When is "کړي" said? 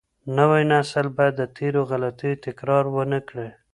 3.27-3.49